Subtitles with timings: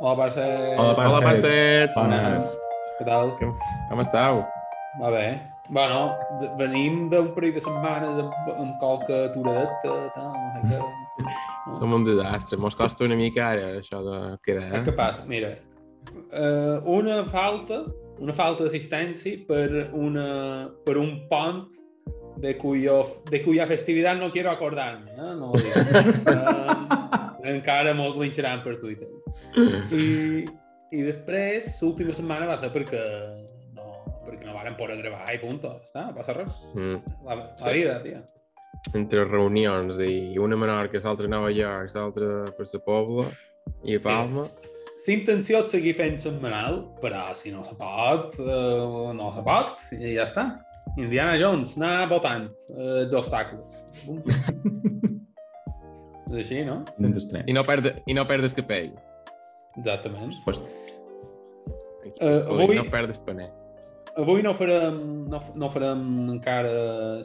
[0.00, 0.78] Hola, Parcet.
[0.78, 1.94] Hola, Hola, parcets.
[1.96, 2.50] Bones.
[2.98, 3.32] Què tal?
[3.38, 3.52] Com,
[3.90, 4.42] com estàu?
[5.00, 5.26] Va bé.
[5.70, 11.28] Bueno, de- venim d'un parell de setmanes amb, amb qualque aturadeta, tal, no sé què.
[11.78, 12.58] Som un desastre.
[12.58, 14.66] Mos costa una mica ara, això de quedar.
[14.72, 15.26] Saps què passa?
[15.28, 15.52] Mira,
[16.32, 17.84] uh, una falta,
[18.24, 20.26] una falta d'assistència per, una,
[20.86, 21.66] per un pont
[22.40, 25.34] de cuyo, de cuya festividad no quiero acordarme, eh?
[25.36, 29.08] no uh, encara molts linxaran per Twitter.
[29.94, 30.44] I,
[30.92, 33.00] i després, l'última setmana va ser perquè
[33.76, 33.86] no,
[34.26, 35.72] perquè no varen poder gravar i punto.
[35.84, 36.60] Està, no passa res.
[36.74, 37.00] Mm.
[37.26, 37.72] La, la Sí.
[37.78, 38.22] vida, tia.
[38.96, 43.26] Entre reunions i una a Menorca, l'altra a Nova York, l'altra per la Pobla
[43.84, 44.46] i a Palma.
[45.00, 49.80] La intenció és seguir fent setmanal, però si no se pot, uh, no se pot,
[49.96, 50.44] i ja està.
[50.98, 53.80] Indiana Jones, anar votant uh, els obstacles.
[56.30, 56.80] És així, no?
[56.94, 57.48] Sense estrany.
[57.50, 58.92] I no, perd, I no perdes capell.
[59.76, 60.34] Exactament.
[60.44, 60.60] Pues,
[62.00, 63.50] Aquí, Eh, uh, avui- No perdes paner.
[64.16, 67.20] Avui no farem, no, no farem encara,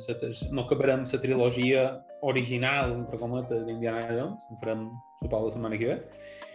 [0.52, 4.84] no acabarem la trilogia original, entre cometes, d'Indiana Jones, en farem,
[5.20, 5.98] suposo, la setmana que ve,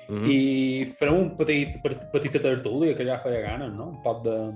[0.09, 0.25] Mm mm.
[0.25, 0.31] -hmm.
[0.31, 1.81] i farem un petit,
[2.13, 3.89] petita tertúlia que ja feia ganes, no?
[3.89, 4.53] Un pot de...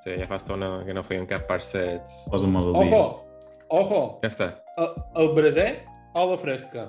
[0.00, 2.28] Sí, ja fa estona que no feien cap parcets.
[2.30, 2.80] posa'm al dia.
[2.82, 3.24] Ojo!
[3.68, 4.18] Ojo!
[4.22, 4.62] Ja està.
[4.76, 6.88] El, el braser o la fresca?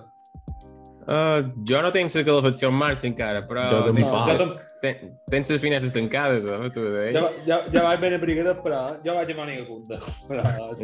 [1.02, 3.66] Uh, jo no tinc la calefacció en marxa encara, però...
[3.72, 4.50] Jo també tens- No, jo
[5.30, 6.69] Tens les finestres tancades, eh?
[6.73, 7.11] Tu, eh?
[7.14, 9.99] ja, ja, ja vaig ben abrigadet, però ja vaig a màniga curta.
[10.30, 10.81] Però és.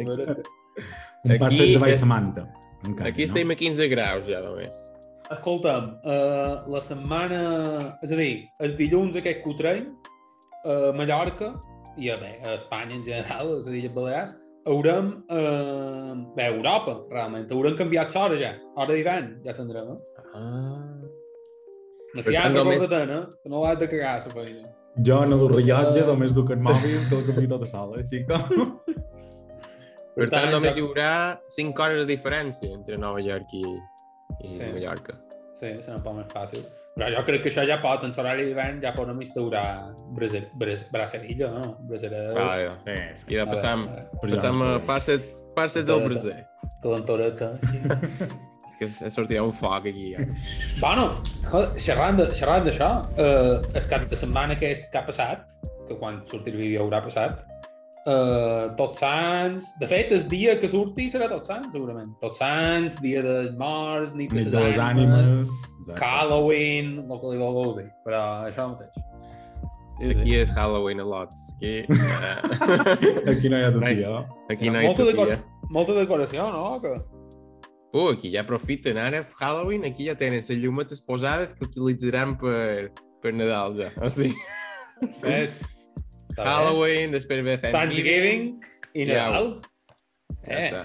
[1.24, 2.44] Un Aquí- parcet de baix eh, Samantha.
[2.86, 4.78] Encara, Aquí estem a 15 graus ja, només.
[5.34, 7.40] Escolta'm, uh, la setmana...
[8.06, 9.56] És a dir, el dilluns aquest que ho
[10.62, 11.52] a Mallorca,
[11.98, 14.36] i a, bé, a Espanya en general, a les Illes Balears,
[14.68, 15.10] haurem...
[15.32, 18.52] Uh, bé, Europa, realment, haurem canviat l'hora ja.
[18.76, 20.24] Hora d'hivern, ja tindrem, eh?
[20.34, 20.84] Ah.
[22.14, 23.22] No ja tant, no només- eh?
[23.42, 24.68] Que no l'has de cagar, la feina.
[25.06, 28.24] Jo no du rellotge, Uh, només duc el mòbil, que el canvio tota sola, així
[28.26, 28.38] que...
[30.18, 31.10] Per tant, tant, només hi haurà
[31.54, 33.62] 5 hores de diferència entre Nova York i,
[34.42, 34.58] i Sí.
[34.72, 35.14] Mallorca.
[35.58, 36.66] Sí, serà un poc més fàcil.
[36.98, 39.64] Però jo crec que això ja pot, en l'horari d'hivern, ja podem instaurar
[40.16, 41.76] braser, bras, bracerilla, no?
[41.86, 42.22] Brasera...
[42.34, 42.68] Vale,
[43.18, 46.38] Sí, I de passam, A veure, passam a Jones, parses, parses del braser.
[46.82, 47.52] calentoreta.
[48.78, 50.12] Que sortirà un foc aquí.
[50.14, 50.22] Ja.
[50.78, 51.08] bueno,
[51.82, 55.50] xerrant d'això, eh, el cap de setmana aquest que ha passat,
[55.88, 57.40] que quan surti el vídeo haurà passat,
[58.06, 59.72] eh, Tots Sants...
[59.80, 62.12] De fet, el dia que surti serà Tots Sants, segurament.
[62.22, 65.98] Tots Sants, dia dels morts, nit de Nit les de les ànimes, ànimes.
[66.00, 69.04] Halloween, el que li vulgueu dir, però això mateix.
[69.98, 71.48] Sí, Aquí és Halloween a lots.
[71.56, 73.96] Aquí, eh, Aquí no hi ha Ai.
[73.96, 74.20] tia.
[74.54, 75.38] aquí no hi molta, ha decor tia.
[75.74, 76.66] molta decoració, no?
[76.84, 76.92] Que...
[77.96, 82.92] Uh, aquí ja aprofiten ara Halloween, aquí ja tenen les llumetes posades que utilitzaran per,
[83.24, 83.88] per Nadal ja.
[84.04, 84.36] O sigui,
[85.22, 85.54] Fet.
[86.44, 87.78] Halloween, després ve Thanksgiving.
[87.80, 89.26] Thanksgiving i Ja.
[89.28, 89.60] Nadal.
[90.46, 90.82] Ja Eh, està.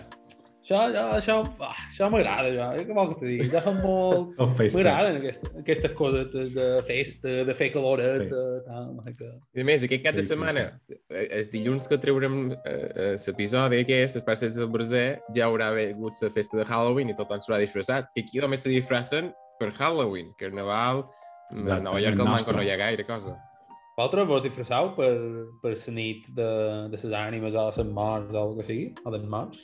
[0.64, 1.36] això, això, això,
[1.68, 2.68] això m'agrada, jo.
[2.80, 3.50] Jo què vols que te digui?
[3.52, 4.38] Jo molt...
[4.78, 8.30] M'agraden aquesta, aquestes coses de festa, de fer caloret, Sí.
[8.30, 8.62] sí.
[8.66, 9.32] tal, què.
[9.56, 13.16] I a més, aquest cap de Sí, sí, setmana, eh, el dilluns que treurem eh,
[13.28, 17.40] l'episodi aquest, els parcets del Braser, ja haurà hagut la festa de Halloween i tothom
[17.44, 18.10] s'haurà disfressat.
[18.16, 21.06] Que aquí només se disfressen per Halloween, Carnaval,
[21.54, 23.36] Exacte, Nova York el al Manco no hi ha gaire cosa.
[23.94, 25.12] Vosaltres vos disfresseu per,
[25.62, 26.50] per la nit de,
[26.90, 28.88] de les ànimes o les morts o el que sigui?
[29.06, 29.60] O dels morts?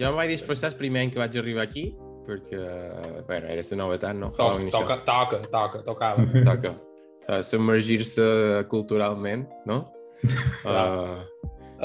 [0.00, 1.90] Jo em vaig disfressar el primer any que vaig arribar aquí,
[2.24, 2.60] perquè,
[3.28, 4.30] bueno, era la novetat, no?
[4.32, 6.24] I toca, toca, toca, tocava.
[6.48, 6.72] Toca.
[7.28, 8.24] Uh, Submergir-se
[8.72, 9.82] culturalment, no?
[10.68, 11.20] Uh,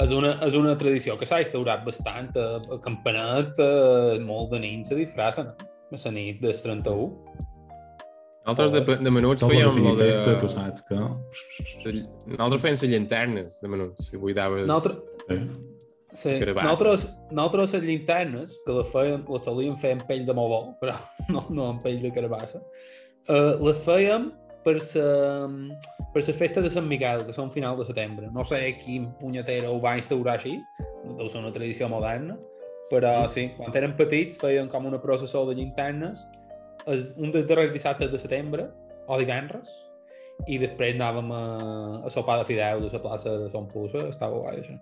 [0.02, 2.32] és, una, és una tradició que s'ha instaurat bastant.
[2.36, 5.48] A, a Campanet, eh, molt de nins se disfressen.
[5.92, 7.45] A la nit del 31.
[8.46, 10.06] Nosaltres de, de menuts Tot fèiem lo de...
[10.06, 10.96] festa, tu saps que...
[10.96, 14.64] Nosaltres fèiem les llanternes de menuts, que buidaves...
[14.70, 15.40] Nosaltres, Sí.
[16.16, 20.60] Sí, nosaltres, nosaltres les llinternes, que les, fèiem, les solíem fer amb pell de mogó,
[20.80, 20.94] però
[21.28, 22.62] no, no amb pell de carabassa,
[23.28, 24.30] uh, les fèiem
[24.64, 25.48] per la,
[26.14, 28.30] per la festa de Sant Miquel, que són final de setembre.
[28.34, 30.56] No sé quin punyetero ho va instaurar així,
[31.18, 32.38] deu ser una tradició moderna,
[32.90, 36.24] però sí, quan érem petits feien com una processó de llinternes
[36.92, 38.68] es, un dels darrers dissabtes de setembre,
[39.06, 39.70] o divendres,
[40.44, 41.44] i després anàvem a,
[42.04, 44.76] a sopar de fideus a la plaça de Son Pusa, estava guai això.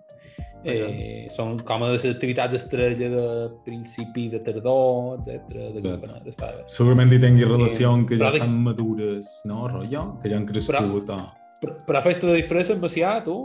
[0.65, 3.25] Eh, són com a les activitats estrella de
[3.67, 5.69] principi de tardor, etc.
[5.77, 6.65] de estava bé.
[6.75, 10.07] Segurament hi tingui relació amb que ja Però estan madures, no, rotllo?
[10.23, 11.13] Que ja han crescut.
[11.13, 11.21] o...
[11.61, 13.37] Però, però festa de disfressa en Macià, tu?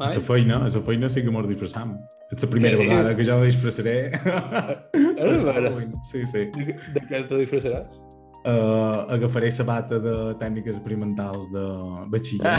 [0.00, 1.98] A la feina, a la feina sí que mos disfressam.
[2.32, 3.18] És la primera Què vegada dius?
[3.18, 3.96] que jo disfressaré.
[5.20, 5.72] És vera?
[6.08, 6.46] Sí, sí.
[6.56, 7.98] De, de què te disfressaràs?
[8.48, 11.64] uh, agafaré sabata de tècniques experimentals de
[12.08, 12.54] batxiller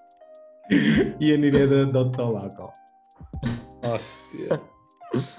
[1.26, 2.70] i aniré de doctor loco.
[3.84, 4.56] Hòstia.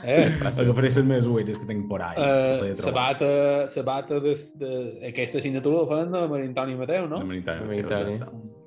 [0.03, 0.27] Eh?
[0.43, 2.15] Agafaré les meves ulleres que tinc por ahí.
[2.17, 7.19] que Uh, sabata, sabata de, de, aquesta assignatura la fan de Maria Antoni Mateu, no?
[7.23, 7.37] De
[7.79, 8.19] exacte.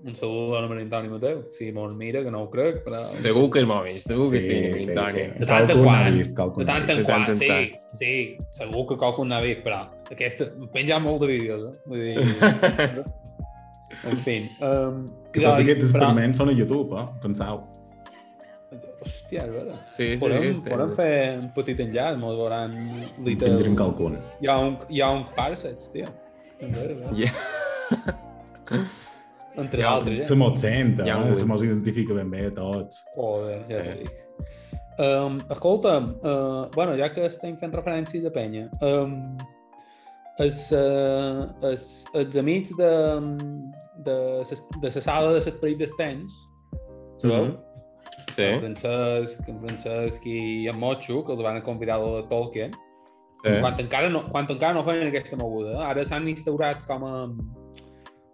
[0.04, 1.44] Un saludo a Maria Antoni Mateu.
[1.50, 3.00] Si mos mira, que no ho crec, però...
[3.04, 5.26] Segur que és molt vist, segur que sí, Sí, sí, sí.
[5.40, 6.08] De tant en quant.
[6.56, 7.76] De tant en quant, sí, tant.
[8.00, 8.14] sí,
[8.56, 10.48] segur que qualcun n'ha vist, però aquesta...
[10.72, 11.76] Penja molt de vídeos, eh?
[11.84, 13.04] Vull dir...
[14.10, 14.38] en fi.
[14.60, 15.04] Um,
[15.34, 17.06] Que tots aquests però- experiments són a YouTube, eh?
[17.24, 17.60] Penseu.
[19.04, 19.76] Hòstia, és vera.
[19.88, 22.74] Sí, sí, podem, este- podem fer un petit enllaç, mos veuran
[23.24, 23.48] liter...
[23.50, 24.18] Penjarem qualcun.
[24.42, 26.06] Hi ha un, hi ha un parsets, tio.
[26.58, 27.14] És vera, vera.
[27.18, 27.30] Ja.
[29.56, 30.36] Entre un- altres, Se eh?
[30.36, 31.14] mos sent, eh?
[31.14, 33.04] un Se mos identifica ben bé a tots.
[33.16, 33.96] Joder, ja Eh.
[34.02, 34.20] dic.
[34.98, 39.36] Um, escolta'm, uh, bueno, ja que estem fent referències de penya, um,
[40.38, 42.90] els, uh, els, els amics de,
[44.06, 44.16] de,
[44.82, 46.36] de la sala de l'esperit dels temps,
[47.18, 47.44] sabeu?
[47.46, 47.56] Mhm.
[48.34, 52.72] Sí, En Francesc, en Francesc i en Mocho, que els van convidar a la Tolkien,
[53.44, 53.52] sí.
[53.60, 55.76] quan, encara no, quan encara no feien aquesta moguda.
[55.86, 57.14] Ara s'han instaurat com a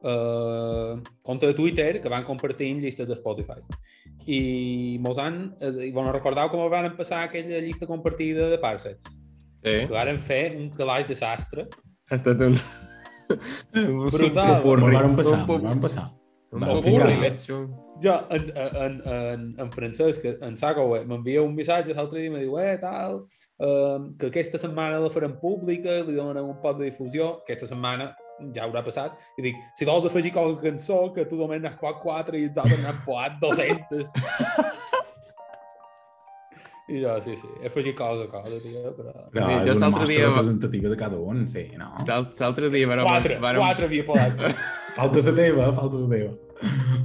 [0.08, 3.60] uh, compte de Twitter que van compartint llistes de Spotify.
[4.26, 5.54] I mos han...
[5.60, 9.06] eh, I, bueno, recordeu com van passar aquella llista compartida de Parsets?
[9.60, 9.84] sí.
[9.84, 11.66] Que varen fer un calaix desastre.
[12.10, 12.56] Ha estat un...
[13.76, 14.64] un Brutal.
[14.64, 16.08] Me'n van passar, Un me'n van passar.
[16.50, 22.18] Un Van Jo, en, en, en, en Francesc, en Saco, eh, m'envia un missatge l'altre
[22.22, 23.26] dia i me diu, eh, tal,
[23.60, 28.10] eh, que aquesta setmana la farem pública, li donem un pot de difusió, aquesta setmana
[28.56, 32.00] ja haurà passat, i dic, si vols afegir qualque cançó, que tu només n'has poat
[32.00, 34.14] 4 i els altres n'han poat 200.
[36.90, 39.12] I jo, sí, sí, he afegit cosa cosa, tio, però...
[39.30, 41.92] Però Sí, jo és una mostra dia- representativa de cada un, sí, no?
[42.08, 43.06] L'al- L'altre dia vàrem...
[43.06, 44.40] 4, vàrem- 4 havia podat.
[44.96, 46.32] Falta la teva, falta la teva.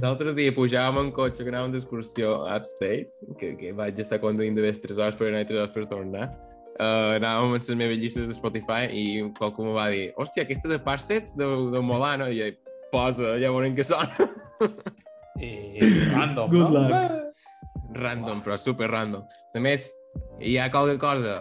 [0.02, 3.06] L'altre dia pujàvem en cotxe que anàvem d'excursió a Upstate,
[3.40, 5.86] que, que vaig estar conduint de vez 3 hores per anar i 3 hores per
[5.92, 6.28] tornar.
[6.76, 9.04] Uh, anàvem amb les meves llistes de Spotify i
[9.38, 12.50] qualcú me va dir hòstia, aquesta de Parsets de, de Molano i jo,
[12.92, 14.26] posa, ja veurem què sona
[15.40, 15.80] I
[16.12, 16.82] random, Good no?
[16.82, 16.92] luck.
[16.92, 19.24] Eh, random, però super random
[19.56, 19.88] a més,
[20.44, 21.38] hi ha qualque cosa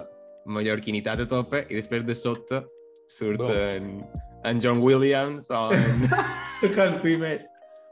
[0.47, 2.63] mallorquinitat a tope i després de sota
[3.11, 3.99] surt Boom.
[4.49, 6.09] En, John Williams o en,
[6.79, 7.45] Hans Zimmer.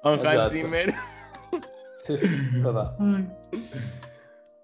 [0.03, 0.51] en Hans.
[0.51, 0.94] Zimmer
[2.05, 2.27] Sí, sí,
[2.61, 2.95] total.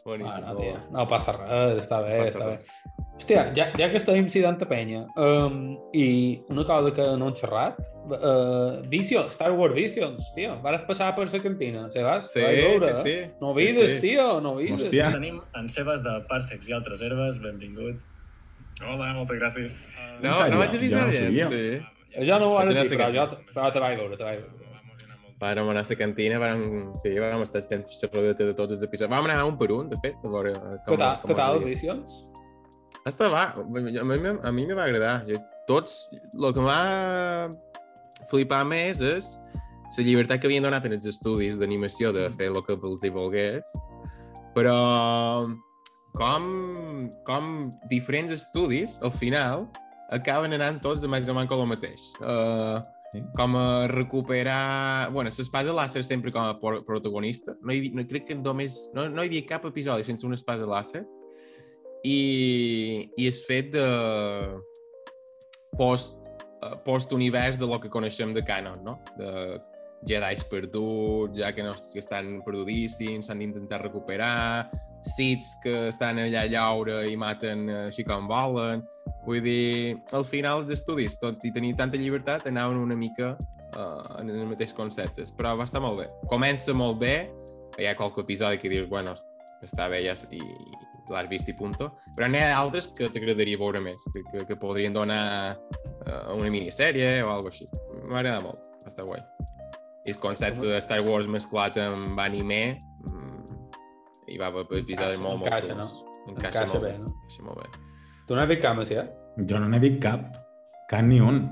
[0.03, 2.55] boníssim Ah, no, tia, no passa res, està bé, Passa està bé.
[2.57, 2.71] res.
[3.19, 6.05] Hòstia, ja, ja que estem incident a penya, um, i
[6.49, 7.77] una cosa que no hem xerrat,
[8.07, 12.31] uh, Vision, Star Wars Visions, tio, vas passar per la cantina, se vas?
[12.31, 13.15] Sí, Vas veure, sí, sí.
[13.19, 13.31] eh?
[13.41, 13.99] No Sí, vides, sí.
[14.07, 14.85] tio, no vides.
[14.87, 15.11] Hòstia.
[15.13, 17.99] Tenim en Sebas de Parsecs i altres herbes, benvingut.
[18.85, 19.77] Hola, moltes gràcies.
[20.21, 20.53] No, En sèrio?
[20.53, 22.25] no vaig avisar Jo no gent, sí.
[22.25, 24.65] Jo no ho vaig dir, a però, jo, però te vaig veure, te vaig veure.
[25.39, 26.63] Vàrem anar a la cantina, vàrem,
[26.99, 29.11] sí, vàrem estar fent xerradeta de tots els episodis.
[29.11, 30.51] Vam anar un per un, de fet, a veure
[30.85, 31.63] com, Què tal, tal?
[33.07, 35.23] Està va, a mi, a mi me va agradar.
[35.29, 35.39] Jo,
[35.69, 36.01] tots,
[36.33, 37.49] el que em va
[38.29, 39.37] flipar més és
[39.97, 43.09] la llibertat que havien donat en els estudis d'animació de fer el que els hi
[43.15, 43.71] volgués,
[44.53, 44.75] però
[46.17, 47.51] com, com
[47.91, 49.67] diferents estudis, al final,
[50.15, 52.07] acaben anant tots amb exactament el mateix.
[52.21, 52.79] Uh,
[53.11, 53.23] Sí.
[53.35, 55.09] com a recuperar...
[55.11, 57.55] bueno, l'espasa làser sempre com a protagonista.
[57.61, 58.89] No, hi, no crec que només...
[58.93, 61.01] No, no hi havia cap episodi sense una espasa làser.
[62.05, 63.87] I, i és fet de
[65.79, 66.29] post,
[66.61, 68.99] eh, post-univers de lo que coneixem de canon, no?
[69.17, 69.57] De
[70.07, 74.69] Jedis perduts, ja que no que estan perdudíssims, s'han d'intentar recuperar,
[75.01, 78.83] Siths que estan allà a llaure i maten eh, així com volen.
[79.25, 84.19] Vull dir, al final els estudis, tot i tenir tanta llibertat, anaven una mica uh,
[84.19, 86.07] en els mateixos conceptes, però va estar molt bé.
[86.31, 87.29] Comença molt bé,
[87.79, 89.15] hi ha qualque episodi que dius, bueno,
[89.65, 90.41] està bé ja, i
[91.09, 94.59] l'has vist i punto, però n'hi ha altres que t'agradaria veure més, que, que, que
[94.59, 97.69] podrien donar uh, una minissèrie o alguna així.
[98.05, 99.23] M'ha agradat molt, estar guai.
[100.05, 102.61] I el concepte de Star Wars mesclat amb anime,
[103.05, 103.71] mm,
[104.31, 105.95] hi va haver episodis Encaixa, molt, molt encaixa, xulos.
[106.29, 107.13] Encaixa molt bé, no?
[107.15, 107.69] Encaixa molt bé.
[108.27, 109.03] Tu no has vist cames, ja?
[109.49, 110.29] Jo no n'he vist cap.
[110.89, 111.43] Cap ni un.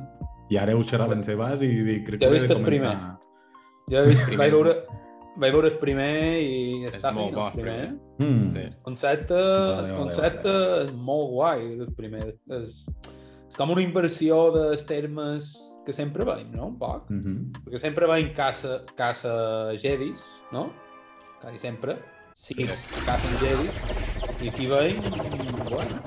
[0.49, 3.17] I ara ho xerraven Sebas i dic, crec Ja que he vist el començar...
[3.91, 4.39] Jo he vist, Primer.
[4.39, 4.73] vaig veure,
[5.37, 7.75] vaig veure el primer i està molt fino, bo, el primer.
[7.75, 7.89] primer.
[7.91, 8.25] eh?
[8.25, 8.49] Mm.
[8.53, 8.63] Sí.
[8.67, 12.23] El concepte, Vale, el vale, concepte vale, és molt guai, el primer.
[12.57, 12.85] És,
[13.47, 15.51] és com una inversió dels termes
[15.85, 16.67] que sempre veiem, no?
[16.67, 17.09] Un poc.
[17.09, 17.63] Mm -hmm.
[17.65, 19.31] Perquè sempre veiem caça, caça
[19.77, 20.19] jedis,
[20.51, 20.69] no?
[21.41, 21.97] Quasi sempre.
[22.33, 22.53] Sí,
[23.05, 23.75] cacen jedis.
[24.41, 25.01] I aquí veiem...
[25.69, 26.01] Bueno,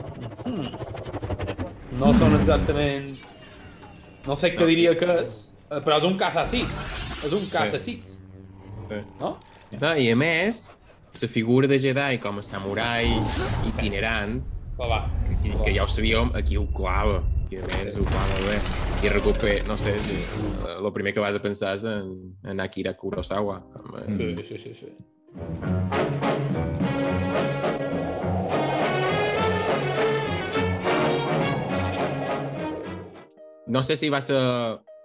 [0.46, 3.18] mm, no són exactament...
[4.26, 4.66] No sé què No.
[4.66, 6.68] diria que és, però és un cazacit.
[7.24, 8.08] És un cazacit,
[8.88, 9.00] Sí.
[9.18, 9.38] no?
[9.80, 10.70] No, I a més,
[11.22, 13.06] la figura de Jedi com a samurai
[13.66, 14.42] itinerant,
[14.88, 15.10] va.
[15.42, 17.22] que, que ja ho sabíem, aquí ho clava.
[17.50, 18.58] I a més ho clava bé.
[19.02, 20.18] I recupera, no sé, si,
[20.76, 22.12] el primer que vas a pensar és en,
[22.44, 23.62] en Akira Kurosawa.
[23.80, 26.00] Amb, eh, Sí, sí, sí, sí.
[33.66, 34.38] No sé si va ser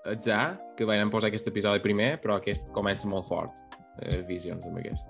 [0.05, 3.61] atzar que van posar aquest episodi primer, però aquest comença molt fort.
[4.01, 5.07] Eh, visions amb aquest.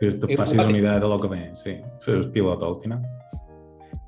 [0.00, 1.78] Que I- facis una idea de lo que ve, sí.
[1.98, 3.02] Ser pilot al final.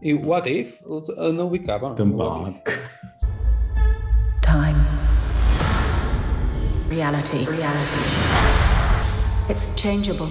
[0.01, 0.81] I What If?
[0.87, 1.47] No?
[1.47, 1.67] What If.
[1.67, 2.71] Tampoc.
[4.43, 4.79] Time.
[6.89, 7.45] Reality.
[7.47, 8.05] Reality.
[9.49, 10.29] It's changeable.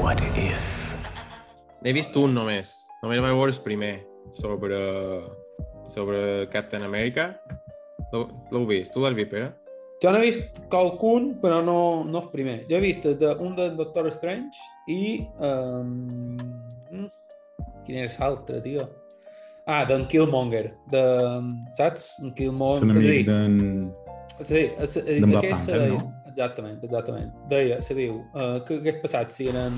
[0.00, 0.96] What if?
[1.82, 2.72] N'he vist un només.
[3.02, 3.94] Només vaig veure el primer
[4.32, 4.80] sobre,
[5.84, 7.34] sobre Captain America.
[8.12, 8.94] L'heu l'heu vist?
[8.94, 9.52] Tu l'has vist, Pere?
[10.02, 12.56] Jo n'he vist qualcun, però no, no el primer.
[12.66, 14.58] Jo he vist de, un de Doctor Strange
[14.90, 15.22] i...
[15.38, 16.34] Um,
[17.86, 18.88] quin era l'altre, tio?
[19.70, 20.72] Ah, d'en Killmonger.
[20.90, 21.04] De,
[21.78, 22.08] saps?
[22.22, 22.90] En Killmonger.
[22.90, 23.60] L'enemic d'en...
[24.42, 26.00] Sí, és, d'en Black Panther, no?
[26.26, 27.30] Exactament, exactament.
[27.52, 29.76] Deia, se diu, uh, que hagués passat si en,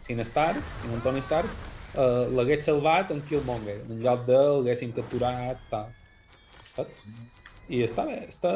[0.00, 1.50] si en Stark, si en Tony Stark,
[1.92, 5.92] uh, l'hagués salvat en Killmonger, en lloc de l'haguessin capturat, tal.
[6.78, 7.36] Saps?
[7.68, 8.50] I està bé, està...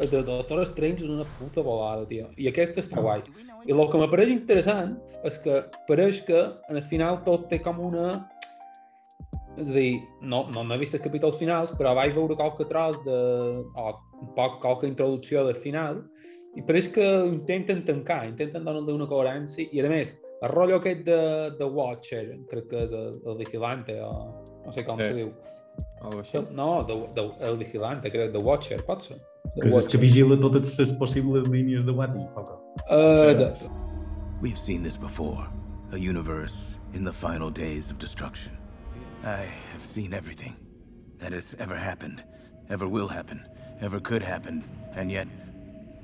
[0.00, 2.30] El de Doctor Strange és una puta volada, tio.
[2.40, 3.20] I aquest està guai.
[3.66, 4.94] I el que m'apareix interessant
[5.28, 5.60] és que
[5.90, 8.08] pareix que en el final tot té com una...
[9.56, 12.66] És a dir, no, no, no he vist els capítols finals, però vaig veure qualque
[12.68, 13.20] tros de...
[13.76, 13.86] o
[14.16, 16.00] un poc qualque introducció del final
[16.56, 21.02] i pareix que intenten tancar, intenten donar-li una coherència i a més, el rotllo aquest
[21.04, 21.18] de,
[21.58, 24.12] de Watcher, crec que és el, el vigilante o
[24.64, 25.10] no sé com Sí.
[25.10, 25.34] se diu.
[26.54, 29.16] No, de, de, el vigilante, crec, de Watcher, pot ser?
[29.54, 32.56] The Que és que vigila totes les possibles línies de o què?
[32.90, 33.70] Uh, exacte.
[34.42, 35.48] We've seen this before.
[35.92, 38.52] A universe in the final days of destruction.
[39.24, 40.54] I have seen everything
[41.18, 42.22] that has ever happened,
[42.70, 43.40] ever will happen,
[43.80, 44.64] ever could happen,
[44.94, 45.26] and yet,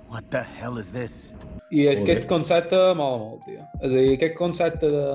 [0.09, 1.33] what the hell is this?
[1.71, 3.67] I aquest concepte mola molt, tio.
[3.81, 5.07] És a dir, aquest concepte de...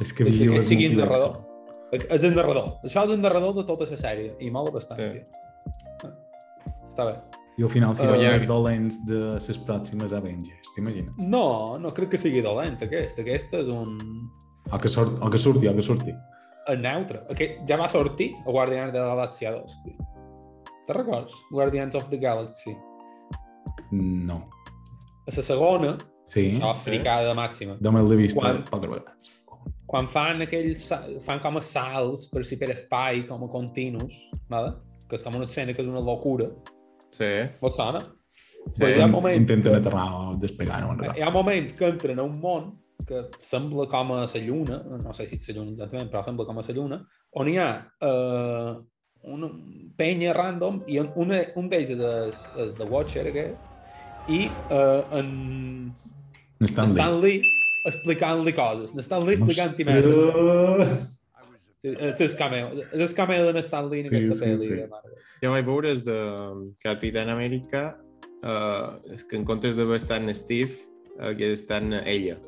[0.00, 1.53] És que vigila el multiverso.
[1.92, 2.78] És el narrador.
[2.84, 5.22] Això és el narrador de tota la sèrie i mola bastant, Sí.
[6.88, 7.14] Està bé.
[7.58, 11.14] I al final si Uh, ja- dolents de les pròximes Avengers, t'imagines?
[11.18, 13.18] No, no crec que sigui dolent, aquest.
[13.18, 13.98] Aquest és un...
[14.72, 16.14] O que, sort, o que surti, o que surti.
[16.66, 17.20] El neutre.
[17.30, 19.94] Aquest ja va sortir a Guardians de la Galàxia 2, tio.
[20.86, 21.32] Te records?
[21.50, 22.74] Guardians of the Galaxy.
[23.92, 24.42] No.
[25.26, 27.76] A la segona, Sí, això fricada màxima.
[27.80, 29.33] només l'he vist Quan- poques vegades.
[29.86, 30.88] Quan fan aquells...
[31.26, 34.14] fan com a salts per si per espai, com a continus,
[34.48, 34.74] ¿vale?
[35.08, 36.48] que és com una escena que és una locura.
[37.12, 37.28] Sí.
[37.60, 38.00] Vos sona?
[38.00, 38.78] Sí.
[38.78, 40.96] Pues hi ha un moment Intenten que- aterrar o despegar no.
[41.12, 42.72] Hi ha un moment que entren a un món
[43.04, 46.46] que sembla com a la Lluna, no sé si és la Lluna exactament, però sembla
[46.48, 46.98] com a la Lluna,
[47.36, 47.68] on hi ha
[48.00, 48.72] eh,
[49.34, 49.50] una
[49.98, 53.66] penya random i un, una, un d'ells és, és, és The Watcher aquest
[54.28, 55.92] i eh, en
[56.60, 57.42] No estan Stan Lee
[57.88, 58.94] explicant-li coses.
[58.94, 60.24] En Stan Lee explicant-hi merdes.
[60.24, 61.10] Ostres!
[61.84, 61.90] Sí,
[62.24, 62.70] És cameo.
[62.96, 64.64] És cameo d'en Stan Lee en Sí, aquesta sí, pel·li.
[64.64, 64.76] sí.
[64.80, 65.18] de.
[65.42, 66.16] Jo vaig veure és de
[66.80, 67.82] Capitán Amèrica
[68.40, 70.72] uh, és que en comptes de estar en Steve
[71.18, 72.38] uh, que està en ella.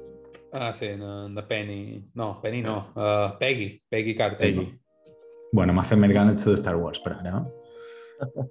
[0.57, 2.01] Ah, sí, de, de Penny...
[2.17, 2.79] No, Penny no.
[2.97, 3.75] Uh, Peggy.
[3.93, 4.41] Peggy Carter.
[4.41, 4.71] Peggy.
[5.53, 7.43] Bueno, m'ha fet més ganes de Star Wars per ara.
[7.43, 8.49] No?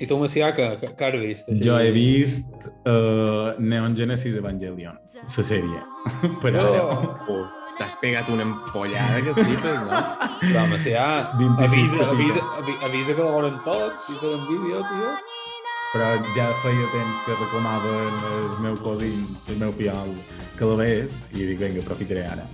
[0.00, 1.48] I tu, Macià, que, que, que has vist?
[1.48, 1.62] així?
[1.66, 5.80] Jo he vist uh, Neon Genesis Evangelion, la sèrie.
[6.42, 6.84] per ara.
[6.84, 7.44] Oh, Oh,
[7.78, 9.98] T'has pegat una empollada que flipes, no?
[10.42, 14.80] però, Macià, És 26 avisa, avisa, avisa, avisa que la volen tots, si tenen vídeo,
[14.88, 15.12] tio.
[15.92, 20.10] Però ja feia temps que reclamaven els meus cosins, el meu pial,
[20.58, 22.48] que la ves, i dic, vinga, aprofitaré ara.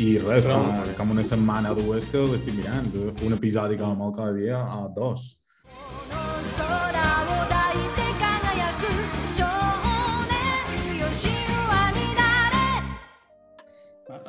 [0.00, 2.90] I res, Però- com, com una setmana o dues que l'estic mirant,
[3.22, 5.36] un episodi com molt cada dia, o dos.
[5.70, 6.19] 空を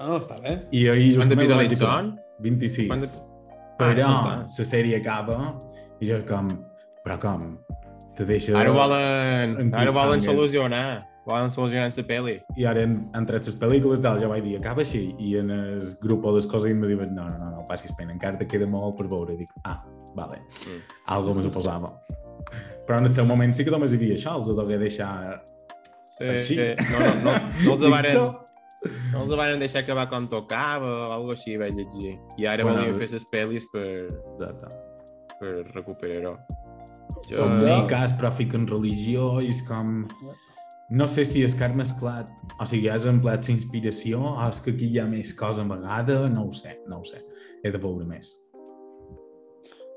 [0.02, 0.58] no, està bé.
[0.74, 2.16] I ahir just he vist l'Aixon.
[2.42, 2.90] 26.
[2.90, 3.04] Quan...
[3.82, 5.38] Però ah, la sèrie acaba
[6.02, 6.50] i jo com...
[7.06, 7.46] Però com?
[8.18, 8.58] Te deixa...
[8.60, 11.06] Ara volen, ara volen solucionar.
[11.26, 12.36] Volen solucionar la pel·li.
[12.58, 15.04] I ara han, han tret les pel·lícules, tal, jo vaig dir, acaba així.
[15.22, 18.14] I en el grup o les coses em diuen, no, no, no, no passis pena,
[18.18, 19.38] encara te queda molt per veure.
[19.40, 19.80] Dic, ah,
[20.16, 20.82] vale, Mm.
[21.08, 21.94] algo me suposava.
[22.88, 25.44] Però en el seu moment sí que només hi havia això, els degué deixar...
[26.04, 26.56] Sí, Així.
[26.56, 26.70] sí.
[26.92, 27.34] No, no, no,
[27.66, 29.20] no els varen, no.
[29.22, 32.18] els varen deixar acabar quan tocava o alguna així vaig llegir.
[32.38, 34.68] I ara Bueno, volien fer les pel·lis per, Exacte.
[35.40, 36.34] per recuperar-ho.
[37.30, 40.08] Jo- miques, però fiquen religió i és com...
[40.92, 42.28] No sé si és que has mesclat,
[42.60, 46.28] o sigui, has empleat la inspiració o és que aquí hi ha més cosa amagada,
[46.28, 47.22] no ho sé, no ho sé.
[47.64, 48.34] He de veure més.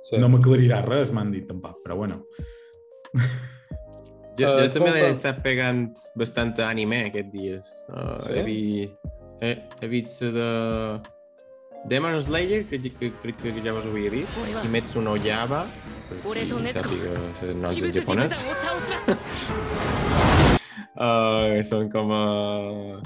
[0.04, 0.18] Sí.
[0.20, 2.22] No m'aclarirà res, m'han dit tampoc, però bueno.
[4.36, 4.98] Jo, Eh, jo també escolta.
[4.98, 5.84] he estat pegant
[6.18, 7.68] bastant anime aquests dies.
[7.88, 8.34] Uh, Sí?
[8.34, 8.92] he, vist,
[9.40, 10.48] he, he vist la de
[11.88, 14.28] Demon Slayer, que, que, crec que ja vos ho havia dit,
[14.62, 15.64] Kimetsu no Yaba,
[16.08, 18.44] per qui sàpiga els noms en japonès.
[20.94, 22.98] Uh, són com uh,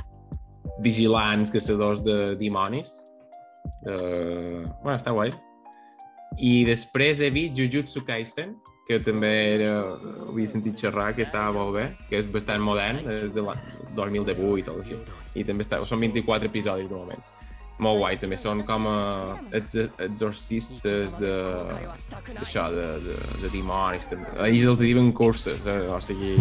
[0.84, 2.98] vigilants, caçadors de dimonis.
[3.86, 5.32] Uh, bueno, està guai.
[6.36, 8.56] I després he vist Jujutsu Kaisen,
[8.88, 13.02] que també era, ho havia sentit xerrar, que estava molt bé, que és bastant modern,
[13.12, 13.60] és de l'any
[13.96, 14.96] 2018 o així.
[15.36, 17.22] I també està, són 24 episodis de moment.
[17.84, 18.96] Molt guai, també són com a
[19.54, 21.34] ex exorcistes de,
[22.32, 24.08] d'això, de, de, de dimonis.
[24.10, 24.32] També.
[24.48, 25.84] Ells els diuen curses, eh?
[25.86, 26.34] o sigui,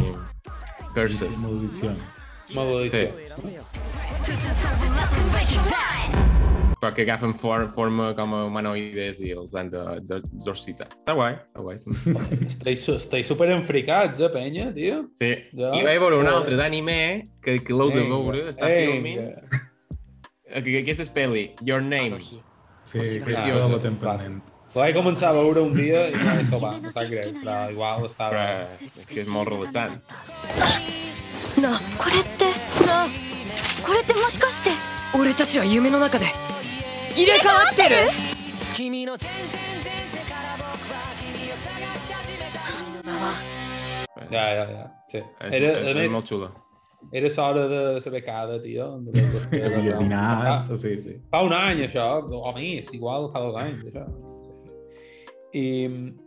[0.95, 1.43] curses.
[1.45, 1.93] Maldició.
[2.57, 3.05] Maldició
[6.82, 10.88] Però que agafen for, forma com a humanoides i els han d'exorcitar.
[10.98, 11.76] Està guai, està guai.
[11.84, 12.38] també.
[12.48, 15.04] Estais, estais super enfricats, eh, penya, tio?
[15.14, 15.30] Sí.
[15.54, 15.70] Ja.
[15.78, 16.96] I vaig veure un altre d'anime
[17.44, 18.96] que, que l'heu de Vinga, veure, està vinga.
[18.96, 19.60] filmint.
[20.52, 22.18] Que, que aquesta és pel·li, Your Name.
[22.20, 22.40] Sí,
[22.98, 23.24] Preciosa.
[23.28, 23.68] preciosa.
[23.76, 24.40] la temperament.
[24.74, 27.56] La vaig començar a veure un dia i ja això va, em sap greu, però
[27.70, 28.42] igual estava...
[28.80, 30.00] Però és que és molt relaxant.
[31.60, 32.46] なあこれって
[32.86, 33.08] なあ
[33.86, 34.70] これってもしかして
[35.14, 36.24] 俺たちは夢の中で
[37.16, 37.96] 入れ替わってる
[44.32, 45.18] Ja, ja, ja, sí.
[45.18, 46.48] És, Era, és, a més, és molt xula.
[47.12, 48.86] era l'hora de la becada, tio.
[49.04, 50.00] De les despeses, Havia no?
[50.00, 51.16] dinat, Fa, sí, sí.
[51.30, 54.04] fa un any, això, o més, igual fa dos anys, això.
[54.42, 55.60] Sí, sí.
[55.60, 55.64] I,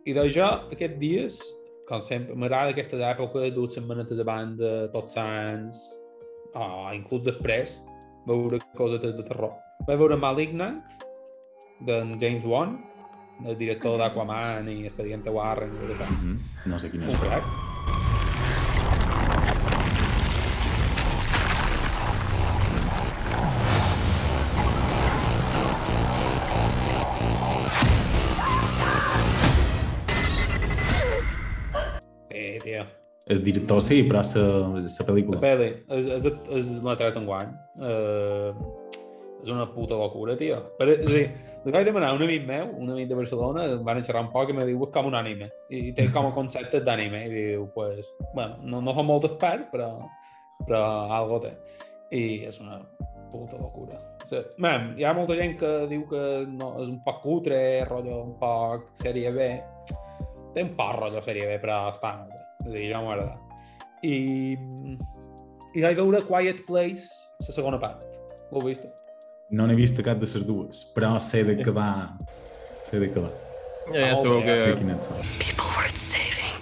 [0.06, 1.39] i doncs jo, aquests dies,
[1.89, 5.82] com sempre, m'agrada aquestes èpoques, dur les manetes davant de tots sants,
[6.56, 7.80] o inclús després,
[8.28, 9.56] veure coses de, de terror.
[9.88, 10.79] Vaig veure Malignant,
[11.88, 12.77] d'en James Wan,
[13.47, 16.11] el director d'Aquaman i Expediente Warren i tot això.
[16.19, 16.38] Mhm.
[16.73, 17.21] No sé quin Un és.
[17.25, 17.45] crack.
[32.31, 32.85] Sí, tio.
[33.27, 35.38] El director sí, però la, la pel·lícula.
[35.38, 37.53] La peli és, és, és l'ha tret en guany.
[37.79, 38.51] Uh,
[39.42, 40.59] és una puta locura, tio.
[40.79, 41.26] Però, és a dir,
[41.66, 44.57] vaig demanar un amic meu, un amic de Barcelona, em van xerrar un poc i
[44.57, 45.50] me diu, és com un anime.
[45.68, 47.24] I, i té com a concepte d'anime.
[47.26, 49.92] I diu, pues, bueno, no, no fa molt expert, però,
[50.66, 50.83] però
[51.20, 51.55] algo té.
[52.16, 52.81] I és una
[53.31, 54.00] puta locura.
[54.20, 57.61] O sigui, man, hi ha molta gent que diu que no, és un poc cutre,
[57.88, 59.50] rotllo un poc sèrie B.
[60.55, 62.44] Té un poc rotllo sèrie B, però està molt bé.
[62.61, 63.38] És a dir, jo m'agrada.
[64.05, 64.14] I,
[65.76, 67.07] i vaig veure Quiet Place,
[67.46, 68.03] la segona part.
[68.50, 68.88] L'heu vist?
[69.51, 72.15] No n'he vist cap de les dues, però sé de què va...
[72.87, 73.31] Sé de què va.
[73.91, 74.19] Ja, ja.
[74.23, 75.15] De que.
[75.43, 76.55] People worth saving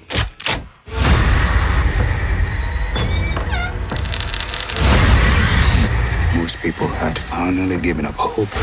[6.41, 8.57] Most people had finally given up hope.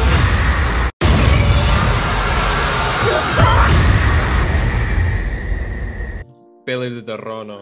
[6.65, 7.59] pel·lis de terror no...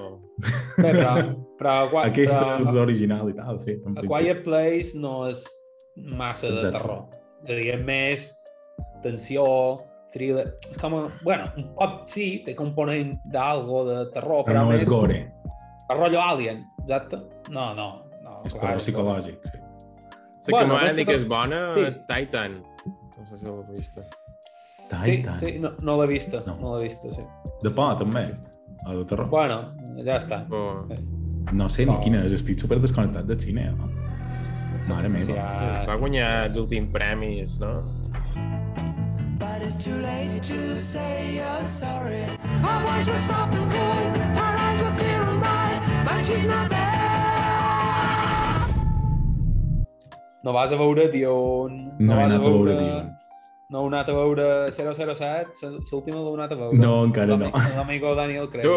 [0.80, 1.12] Bé, però,
[1.60, 3.76] però, però, Aquesta però és l'original i tal, sí.
[3.84, 4.06] A.
[4.08, 5.44] Quiet Place no és
[5.96, 6.78] massa de Exacte.
[6.78, 7.06] terror.
[7.46, 8.30] És a dir, és més
[9.04, 9.44] tensió,
[10.14, 10.46] thriller...
[10.72, 11.02] És com a...
[11.24, 15.20] Bueno, un poc sí, té component d'algo de terror, Però però, no és més gore,
[15.90, 17.20] a rotllo Alien, exacte?
[17.52, 17.90] No, no.
[18.24, 19.60] no és clar, terror psicològic, sí.
[20.44, 21.86] La que Bueno, m'agrada més dir que que és bona sí.
[21.88, 22.58] és Titan.
[23.18, 24.00] No sé si l'heu vist.
[24.50, 25.38] Sí, Titan.
[25.40, 26.58] sí, no, no l'he vista, No.
[26.60, 27.24] no, l'he vista, sí.
[27.64, 28.26] De por, també.
[28.86, 29.30] O de terror.
[29.32, 29.62] Bueno,
[30.04, 30.42] ja està.
[30.52, 30.84] Oh.
[31.56, 32.02] No sé ni No.
[32.04, 33.70] quina és, estic super desconnectat del cine.
[33.78, 33.88] No?
[34.88, 35.26] Mare meva.
[35.26, 35.84] Sí, ja...
[35.88, 37.74] Va guanyar els últims premis, no?
[50.44, 51.78] No vas a veure Dion...
[52.00, 53.12] No he vas anat a veure Dion.
[53.72, 56.78] No heu anat a veure 007, l'última l'heu anat a veure.
[56.78, 57.48] No, encara no.
[57.48, 58.68] L'ami- L'amigo Daniel Craig.
[58.68, 58.76] Tu,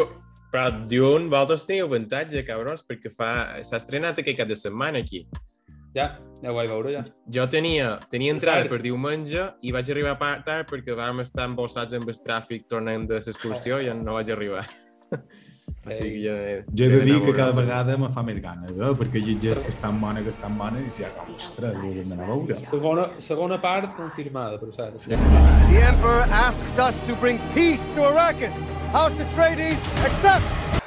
[0.53, 3.33] però Dune, vosaltres teniu avantatge, cabrons, perquè fa...
[3.67, 5.25] s'ha estrenat aquest cap de setmana aquí.
[5.97, 6.11] Ja,
[6.43, 7.03] ja ho vaig veure, ja.
[7.33, 12.13] Jo tenia, tenia entrada per diumenge i vaig arribar tard perquè vam estar embossats amb
[12.13, 14.67] el tràfic tornant de l'excursió i ja no vaig arribar.
[15.87, 16.35] O sigui, jo,
[16.75, 18.93] Jo he de dir que cada vegada me fa més ganes, eh?
[18.99, 21.79] perquè llegeix que és tan bona, que és tan bona, i si ha com, ostres,
[21.79, 22.59] ho hem d'anar a veure.
[22.67, 25.07] Segona, segona part confirmada, per cert.
[25.07, 28.59] The Emperor asks us to bring peace to Arrakis.
[28.93, 30.86] House Atreides accepts.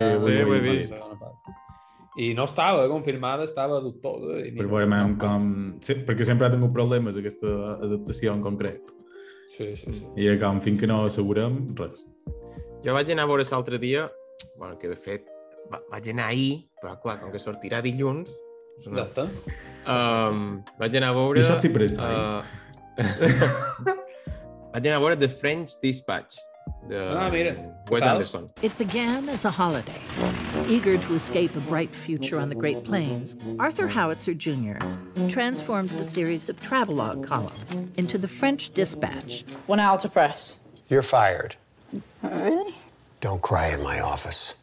[0.00, 0.96] Eh, Bé, ho ho he vist.
[2.16, 4.40] I no estava confirmada, estava dubtosa.
[4.40, 5.50] I Per mira, veure no, com...
[5.84, 8.90] Sí, perquè sempre ha tingut problemes aquesta adaptació en concret.
[9.54, 10.06] Sí, sí, sí.
[10.16, 12.06] I era com, fins que no assegurem, res.
[12.84, 14.08] Jo vaig anar a veure l'altre dia,
[14.56, 15.28] bueno, que de fet
[15.70, 18.32] va, vaig anar ahir, però clar, com que sortirà dilluns,
[18.86, 19.04] una...
[19.04, 19.28] Exacte.
[19.84, 21.42] um, vaig anar a veure...
[21.42, 22.40] I saps si pres uh,
[24.72, 26.40] vaig anar a veure The French Dispatch,
[26.88, 27.56] de Ah, mira.
[27.90, 28.50] Wes Anderson.
[28.62, 30.00] It began as a holiday.
[30.68, 34.78] Eager to escape a bright future on the Great Plains, Arthur Howitzer Jr.
[35.28, 39.44] transformed the series of travelogue columns into the French Dispatch.
[39.66, 40.56] One hour to press.
[40.88, 41.56] You're fired.
[42.22, 42.74] Really?
[43.20, 44.54] Don't cry in my office.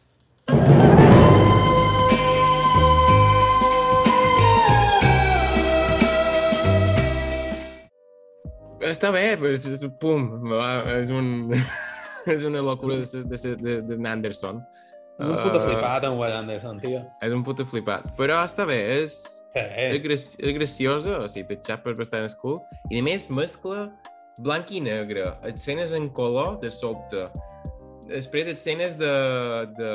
[8.88, 11.50] Està bé, però és, és pum, va, és, un,
[12.36, 14.62] és una locura de, de, de, de Anderson.
[15.18, 17.00] Un puto Uh, flipat amb Wes Anderson, tio.
[17.26, 18.06] És un puto flipat.
[18.18, 19.60] Però està bé, és, Sí.
[19.64, 22.60] és, graci és graciosa, o sigui, té xapes bastant cool,
[22.92, 23.88] i a més mescla
[24.38, 27.26] blanc i negre, escenes en color de sobte.
[28.08, 29.10] Després escenes de,
[29.76, 29.90] de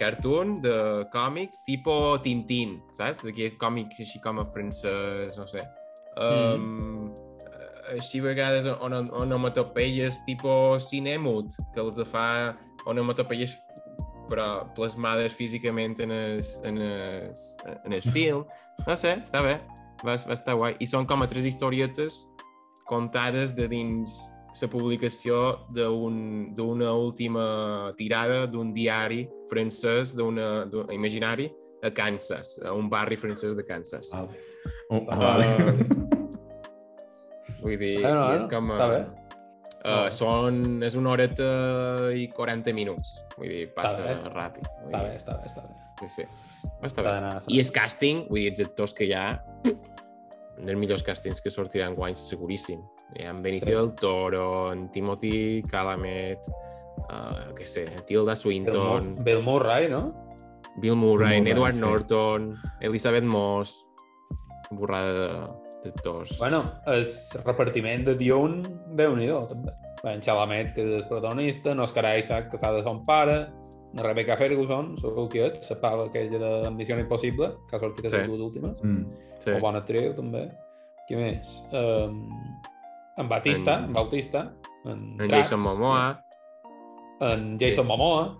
[0.00, 3.26] cartoon, de còmic, tipo Tintín, saps?
[3.28, 5.62] Aquell còmic així com a francès, no sé.
[6.16, 7.12] Um,
[7.90, 12.54] Així a vegades on, onomatopeies tipo cinemut, que els fa
[12.86, 13.56] onomatopeies
[14.30, 17.32] però plasmades físicament en el, en el,
[17.84, 18.44] en el film.
[18.86, 19.56] No sé, està bé,
[20.06, 20.76] va, va estar guai.
[20.80, 22.22] I són com a tres historietes
[22.88, 24.14] contades de dins
[24.60, 31.50] la publicació d'un- d'una última tirada d'un diari francès, d'una d'un- imaginari,
[31.82, 34.12] a Kansas, a un barri francès de Kansas.
[34.14, 34.26] Ah,
[34.90, 36.21] oh, ah, vale.
[37.62, 38.70] Vull dir, Bueno, i és bueno, com...
[38.76, 39.02] està bé.
[39.82, 41.46] Uh, són, és una horeta
[42.14, 43.16] i 40 minuts.
[43.38, 44.12] Vull dir, passa bé.
[44.30, 44.68] ràpid.
[44.84, 45.78] Vull Està bé, està bé, està bé.
[46.02, 46.26] Sí, sí.
[46.82, 47.08] Està S'ha bé.
[47.08, 49.24] d'anar, s'ha I el càsting, vull dir, els actors que hi ha,
[49.66, 52.82] un dels millors càstings que sortiran guanys seguríssim.
[53.18, 53.74] Hi ha en Benicio Sí.
[53.74, 56.46] del Toro, en Timothy Chalamet,
[57.10, 60.04] uh, què sé, Tilda Swinton, Bill Murray, no?
[60.78, 61.80] Bill Murray, Bill Murray, Edward sí.
[61.80, 63.74] Norton, Elizabeth Moss,
[64.70, 66.38] borrada de- d'actors.
[66.38, 67.04] Bueno, el
[67.44, 68.62] repartiment de Dune,
[68.96, 69.72] déu nhi també.
[70.02, 73.48] Ben Chalamet, que és el protagonista, Oscar Isaac, que fa de son pare,
[73.94, 78.06] la Rebecca Ferguson, segur que ets, la pava aquella de Missió Impossible, que ha sortit
[78.06, 78.16] a Sí.
[78.16, 79.04] les dues últimes, Mm.
[79.44, 79.50] sí.
[79.50, 80.50] o bona actriu, també.
[81.06, 81.62] Qui més?
[81.72, 82.30] Um,
[83.18, 84.52] en Batista, En- en, Bautista,
[84.86, 86.24] en, en Drax, Jason Momoa,
[87.20, 87.88] en Jason Sí.
[87.88, 88.38] Momoa,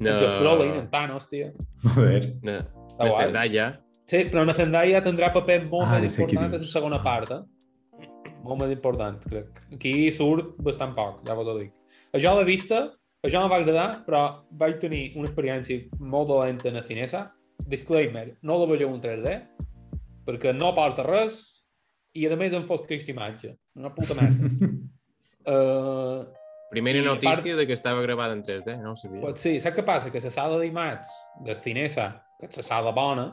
[0.00, 1.52] no, en Josh Brolin, en Thanos, tio.
[1.94, 2.34] Joder.
[2.42, 2.52] no,
[2.98, 3.26] no guai.
[3.26, 7.30] Zendaya, Sí, però en Zendaya tindrà paper molt Ah, més important a la segona part,
[7.32, 8.08] eh?
[8.44, 9.62] Molt més important, crec.
[9.72, 11.72] Aquí surt bastant poc, ja vos ho dic.
[12.12, 12.82] Això a la vista,
[13.24, 17.30] això no va agradar, però vaig tenir una experiència molt dolenta en el cinesa.
[17.66, 19.38] Disclaimer, no la vegeu en 3D,
[20.26, 21.38] perquè no porta res
[22.14, 23.54] i a més em fos que imatge.
[23.80, 24.50] Una puta merda.
[25.48, 26.26] uh,
[26.70, 29.20] primera I notícia part- de que estava gravada en 3D, no ho sabia.
[29.22, 30.10] Pues sí, saps què passa?
[30.12, 31.08] Que la sala d'IMAX
[31.46, 33.30] del Cinesa, que és la sala bona,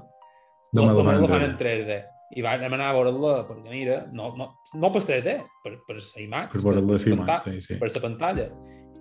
[0.74, 1.46] No me la van entendre.
[1.50, 2.00] en 3D.
[2.32, 4.46] I vaig demanar a veure-la, perquè mira, no, no,
[4.80, 5.34] no per 3D,
[5.66, 7.76] per, per la IMAX, Per veure la imatge, panta- sí, sí.
[7.82, 8.48] per la pantalla.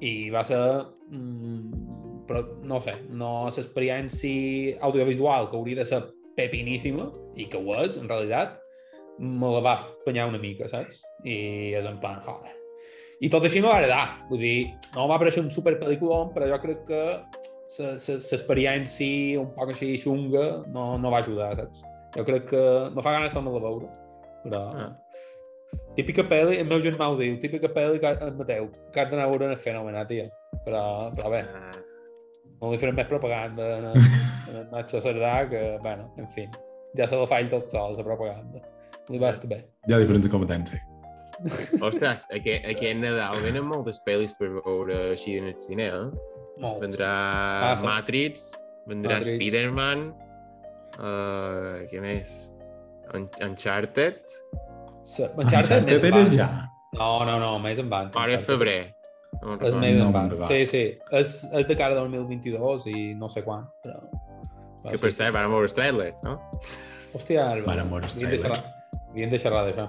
[0.00, 0.58] I va ser...
[1.10, 1.86] Mm,
[2.26, 6.00] però no sé, no l'experiència audiovisual que hauria de ser
[6.36, 8.58] pepiníssima, i que ho és, en realitat,
[9.18, 11.02] me la va espanyar una mica, saps?
[11.26, 12.54] I és en plan, joder.
[13.20, 14.24] I tot així m'va agradar.
[14.30, 17.00] Vull dir, no m'ha pareixer un superpeliculón, però jo crec que
[17.78, 21.84] l'experiència un poc així xunga no, no va ajudar, saps?
[22.16, 22.62] Jo crec que
[22.94, 23.90] me fa ganes tornar a veure.
[24.46, 24.64] Però...
[24.74, 24.90] Ah.
[25.94, 29.28] Típica pel·li, el meu germà ho diu, típica pel·li que el Mateu, que has d'anar
[29.28, 30.24] a veure en el fenomen, tia.
[30.66, 30.82] Però,
[31.14, 31.44] però bé,
[32.58, 34.00] no li farem més propaganda en, el-
[34.50, 36.48] en el Nacho Cerdà, que, bueno, en fi,
[36.98, 38.64] ja se la fa ell tot sol, la propaganda.
[39.10, 39.60] Li va estar bé.
[39.86, 40.82] Hi ha diferents competències.
[41.80, 46.29] Ostres, aquest, aquest Nadal venen moltes pel·lis per veure així en el cine, eh?
[46.60, 46.80] Molt.
[46.84, 47.10] Vendrà
[47.64, 47.86] Passa.
[47.86, 48.46] Matrix,
[48.90, 49.36] vendrà Matrix.
[49.40, 50.06] Spider-Man,
[50.98, 52.34] uh, què més?
[53.14, 54.20] Un Uncharted,
[55.02, 56.48] Se- Uncharted més Uncharted en era ja.
[56.94, 58.10] No, no, no, més en van.
[58.14, 58.94] ara és febrer.
[59.42, 60.46] No És més No en recordo.
[60.50, 60.82] Sí, sí.
[61.16, 64.00] És, és de cara 2022 i no sé quan, però...
[64.82, 65.16] Que sí, per sí.
[65.18, 66.36] cert, van veure el trailer, no?
[67.14, 67.66] Hòstia, Alba.
[67.74, 68.58] Van a moure el Havíem de trailer.
[68.60, 69.88] xerrar- Havíem de xerrar d'això.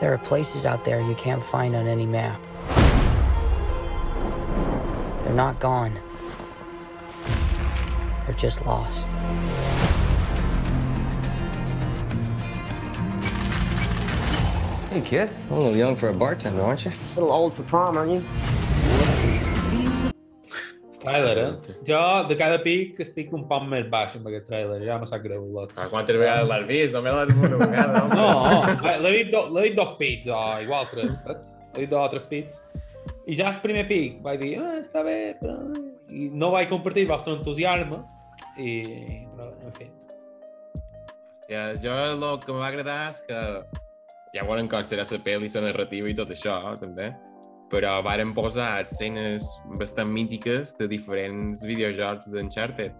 [0.00, 2.40] There are places out there you can't find on any map.
[5.22, 5.92] They're not gone.
[8.24, 9.10] They're just lost.
[14.88, 15.30] Hey, kid.
[15.50, 16.92] A little young for a bartender, aren't you?
[16.92, 18.24] A little old for prom, aren't you?
[21.00, 21.74] Tràiler, eh?
[21.88, 24.80] Jo, de cada pic, estic un poc més baix amb aquest tràiler.
[24.84, 25.78] Ja me sap greu, Lots.
[25.80, 26.92] Ah, quantes vegades l'has vist?
[26.96, 28.18] Només l'has vist una vegada, home.
[28.18, 31.54] No, l'he dit, do, l'he dit dos pits, o igual tres, saps?
[31.74, 32.60] L'he dit dos o tres pits.
[33.30, 35.56] I ja el primer pic vaig dir, ah, està bé, però...
[36.10, 38.02] I no vaig compartir el vostre entusiasme,
[38.58, 38.76] i...
[39.32, 39.88] Però, en fi.
[41.50, 43.40] Ja, jo el que m'va agradar és que
[44.36, 47.08] ja volen com serà la pel·li, la narrativa i tot això, també.
[47.70, 49.46] Però varen posar escenes
[49.78, 52.92] bastant mítiques de diferents videojocs d'Uncharted.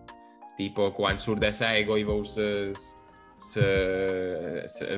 [0.56, 2.85] Tipo, quan surt de l'aigua i veus els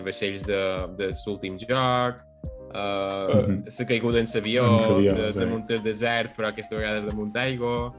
[0.04, 0.60] vaixells de,
[0.98, 2.20] de l'últim joc,
[2.74, 3.64] uh, Mhm.
[3.78, 5.38] la caiguda en l'avió, En l'avió, de, sí.
[5.38, 7.92] damunt el desert, però aquesta vegada damunt d'aigua.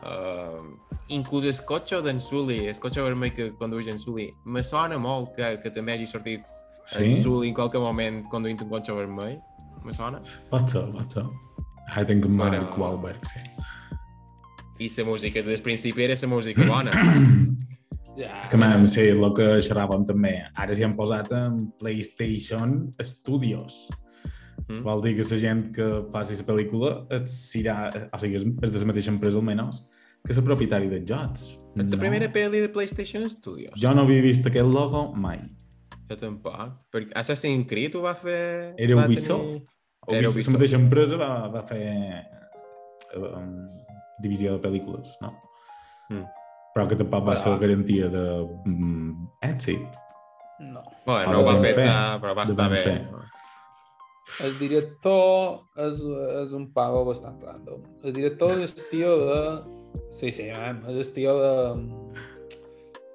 [0.00, 0.78] Uh,
[1.08, 5.34] inclús el cotxe d'en Sully, el cotxe vermell que condueix en Sully, me sona molt
[5.36, 6.46] que, que també hagi sortit
[6.84, 7.04] Sí?
[7.04, 9.38] en Sully en qualque moment conduint un cotxe vermell.
[9.84, 10.20] Me sona?
[10.50, 11.24] Pot ser, pot ser.
[11.90, 13.40] Ara tinc en Mark Però- Wahlberg, sí.
[14.80, 16.92] I la música, des del principi era la música bona.
[18.18, 18.34] Ja.
[18.36, 20.32] És que, mam, sí, el que xerràvem també.
[20.58, 23.86] Ara s'hi han posat en PlayStation Studios.
[24.66, 24.82] Mm.
[24.84, 27.78] Vol dir que la gent que faci la pel·lícula és, serà,
[28.12, 29.80] o sigui, és, és de la mateixa empresa almenys
[30.26, 31.46] que la propietari dels jocs.
[31.80, 33.78] És la primera pel·li de PlayStation Studios.
[33.80, 35.40] Jo no havia vist aquest logo mai.
[36.10, 36.72] Jo tampoc.
[36.90, 38.74] Perquè Assassin's Creed ho va fer...
[38.82, 39.46] Era va Ubisoft.
[39.46, 40.54] tenir- O Era la Ubisoft.
[40.56, 41.86] mateixa empresa va, va fer
[43.16, 43.50] um,
[44.24, 45.30] divisió de pel·lícules, no?
[46.10, 46.24] Mm.
[46.74, 49.98] Però que tampoc va ser garantia d'èxit.
[50.60, 50.82] No.
[51.06, 52.80] Bueno, no ho va petar, però va de estar bé.
[52.84, 52.98] fer.
[54.46, 55.98] El director és,
[56.44, 57.82] és un pavo bastant random.
[58.06, 59.40] El director és el tio de...
[60.14, 61.54] Sí, sí, man, és el tio de...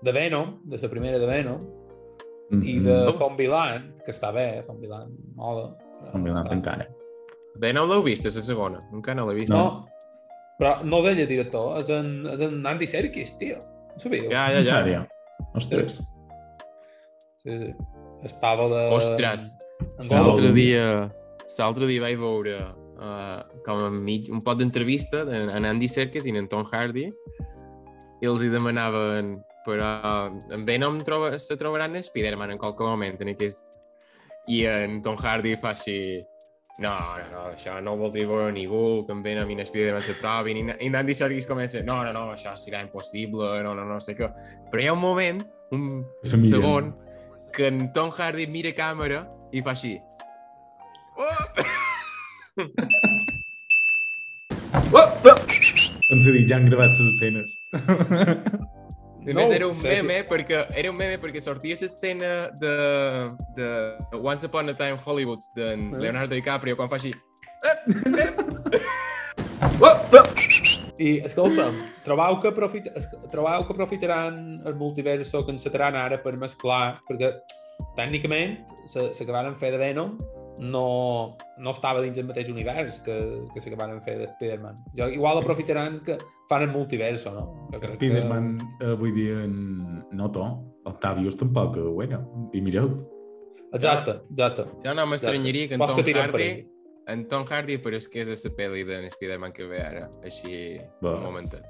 [0.05, 1.63] de Venom, de la primera de Venom,
[2.51, 3.17] i de Mhm.
[3.17, 5.75] Zombieland, que està bé, Zombieland, moda.
[5.99, 6.88] però Zombieland està- encara.
[7.58, 8.81] Bé, no l'heu vist, és la segona.
[8.93, 9.49] Encara no l'he vist.
[9.49, 9.86] No,
[10.60, 13.58] però no és ell el director, és en, és en Andy Serkis, tio.
[13.93, 14.29] No sabíeu?
[14.29, 14.81] Ja, ja, ja.
[14.84, 15.08] sèrio?
[15.55, 16.01] Ostres.
[17.36, 17.73] Sí, sí.
[18.23, 18.89] El pavo de...
[18.95, 19.58] Ostres,
[20.12, 21.12] l'altre dia,
[21.60, 22.55] l'altre dia vaig veure
[22.97, 27.05] uh, com a mig, un pot d'entrevista en, en Andy Serkis i en Tom Hardy
[28.21, 33.19] i els hi demanaven però en Venom troba, se trobaran en Spider-Man en qualque moment
[33.21, 33.65] en aquest...
[34.47, 36.21] i en Tom Hardy fa així
[36.78, 40.04] no, no, no, això no ho voldria veure ningú, que en Venom i en Spider-Man
[40.04, 43.73] se trobin, i, i en Andy Serkis comença, no, no, no, això serà impossible, no,
[43.78, 44.28] no, no sé què.
[44.71, 45.41] Però hi ha un moment,
[45.75, 46.91] un segon,
[47.56, 49.23] que en Tom Hardy mira càmera
[49.56, 49.95] i fa així.
[56.12, 57.56] Ens he dit, ja han gravat les escenes.
[59.26, 62.74] A més, era un meme, perquè, era un meme perquè sortia l'escena de,
[63.58, 63.70] de
[64.22, 65.90] Once Upon a Time Hollywood de Sí.
[66.04, 67.14] Leonardo DiCaprio quan fa així.
[70.98, 72.88] I, escolta'm, trobau que, profit...
[72.96, 77.34] es- trobau que aprofitaran el multiverso que encetaran ara per mesclar, perquè
[77.98, 78.62] tècnicament
[79.28, 80.14] van fer de Venom
[80.60, 83.15] no, no estava dins el mateix univers que,
[83.54, 84.84] que la que van fer de Spider-Man.
[84.98, 86.18] Jo, igual aprofitaran que
[86.50, 87.68] fan el multiverso, no?
[87.72, 90.06] Crec que- Spider-Man, eh, vull dir, en...
[90.12, 90.48] no to.
[90.86, 92.22] Octavius tampoc, eh, bueno.
[92.54, 92.86] I mireu.
[93.74, 94.63] Exacte, exacte.
[94.86, 96.50] Jo no m'estranyaria que en Tom que Hardy
[97.08, 100.78] en Tom Hardy però és que és la pel·li de Spider-Man que ve ara, així
[101.04, 101.18] Va.
[101.18, 101.65] un momentet.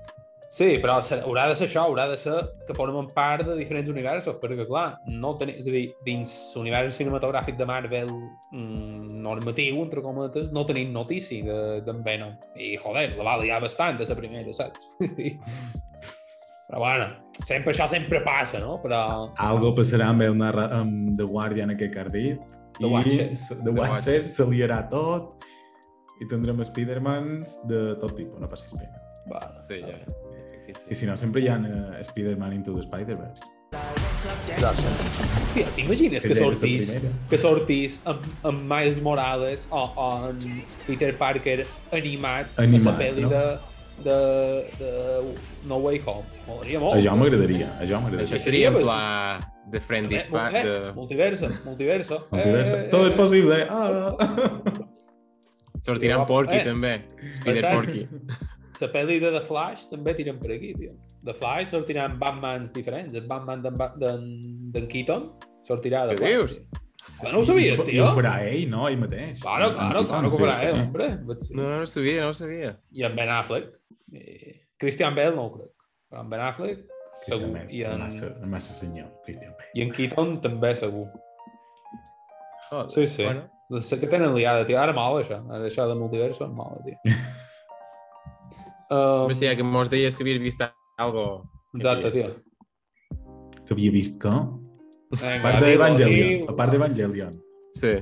[0.50, 2.36] Sí, però se- haurà de ser això, haurà de ser
[2.68, 6.96] que formen part de diferents universos, perquè, clar, no tenim, és a dir, dins l'univers
[6.96, 8.12] cinematogràfic de Marvel
[8.54, 12.36] mm, normatiu, entre cometes, no tenim notícia de- d'en Venom.
[12.56, 14.86] I, joder, la va liar bastant de la primera, saps?
[16.70, 17.08] però, bueno,
[17.46, 18.78] sempre això sempre passa, no?
[18.82, 19.32] Però...
[19.38, 20.70] Algo passarà amb, el narra...
[20.80, 22.40] amb The Guardian aquest que has dit.
[22.80, 23.28] The i Watcher.
[23.34, 24.30] The The Watcher Watcher.
[24.30, 25.46] se liarà tot
[26.22, 29.02] i tindrem Spidermans de tot tipus, no passis pena.
[29.28, 29.98] Bueno, Sí, ja.
[30.90, 33.44] I si no, sempre hi ha uh, Spider-Man Into the Spider-Verse.
[34.56, 36.90] Hòstia, t'imagines que Que sortís,
[37.30, 40.40] que sortís amb, amb Miles Morales o, o en
[40.88, 43.30] Peter Parker animats, a Animats, la pel·li no?
[43.34, 43.44] de,
[44.06, 44.18] de,
[44.80, 44.92] de
[45.70, 46.26] No Way Home.
[46.48, 46.98] M'agradaria molt.
[47.00, 48.42] Això m'agradaria, això Això m'agradaria.
[48.48, 49.00] seria en pla
[49.76, 50.56] de Friend Eh, Dispatch.
[50.56, 50.92] eh, De...
[50.98, 52.22] Multiverso, multiverso.
[52.32, 52.76] Multiverso.
[52.82, 53.62] Eh, Tot eh, és possible.
[53.70, 54.16] Ah.
[55.86, 56.64] Sortirà en Eh, Porky, eh.
[56.66, 56.94] també.
[57.40, 57.72] Spider.
[57.76, 58.08] Porky.
[58.82, 60.96] La pel·li de The Flash també tiren per aquí, tio.
[61.26, 63.16] The Flash sortiran Batmans diferents.
[63.16, 65.30] El Batman d'en Keaton
[65.68, 66.58] sortirà de Què Flash.
[66.58, 66.82] dius?
[67.32, 68.08] no ho sabies, I tio?
[68.08, 68.88] ho farà ell, no?
[68.90, 69.40] Ell mateix.
[69.42, 70.82] Claro, claro, I claro que ho farà sí, ell, sí.
[70.82, 71.08] hombre.
[71.22, 72.74] No, no ho sabia, no ho sabia.
[72.92, 73.72] I en Ben Affleck.
[74.12, 75.72] I Christian Bale no ho crec.
[76.10, 76.84] Però en Ben Affleck,
[77.26, 77.52] segur.
[77.54, 79.72] Christian I en, Massa, massa senyor, Christian Bale.
[79.76, 81.08] I en Keaton també segur.
[82.70, 83.24] Joder, Sí, sí.
[83.24, 83.50] Bueno,
[83.82, 84.78] Sé que tenen liada, tio.
[84.78, 85.40] Ara mal, això.
[85.50, 87.00] Ara això de multiverso mal, tio.
[88.92, 90.62] um, sí, que mos deies que havies vist
[90.98, 91.50] algo.
[91.74, 92.36] exacte, tio.
[93.66, 94.30] Que havia vist que...
[95.16, 97.38] A part d'Evangelion, a part d'Evangelion,
[97.80, 97.96] Sí.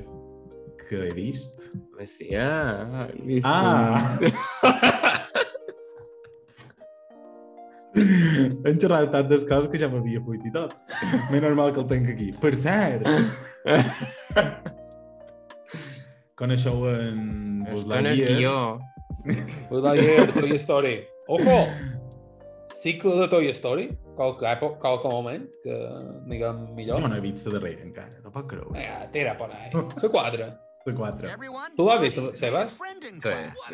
[0.88, 1.60] que he vist...
[2.04, 4.18] Sí, ah, he vist Ah!
[7.94, 10.72] Hem xerrat tantes coses que ja m'havia fuit i tot.
[11.30, 12.32] Més normal que el tenc aquí.
[12.42, 13.06] Per cert!
[16.40, 18.00] Coneixeu en Buzz Està
[19.70, 21.06] Lightyear, Toy Story.
[21.28, 21.66] Ojo!
[22.82, 23.98] Cicle de Toy Story.
[24.14, 25.76] Qualque, època, qualque moment que,
[26.28, 27.00] diguem, millor.
[27.00, 28.70] Jo no he vist la darrera encara, no pot creure.
[28.76, 29.70] Vinga, tira por ahí.
[29.72, 30.46] La 4.
[30.84, 31.30] La 4.
[31.74, 32.76] Tu l'has vist, Sebas?
[32.76, 33.32] Sí.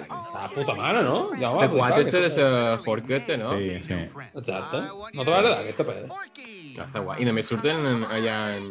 [0.08, 1.32] Ah, puta mare, no?
[1.34, 3.56] Ja La 4 és la de la forqueta, no?
[3.58, 3.98] Sí, sí.
[4.30, 4.84] Exacte.
[5.12, 6.22] No te va agradar aquesta peda?
[6.78, 7.18] Ja està guai.
[7.20, 8.70] I només surten en, allà en,